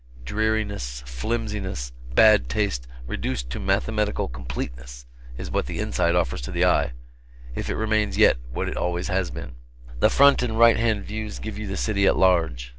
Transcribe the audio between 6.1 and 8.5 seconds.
offers to the eye, if it remains yet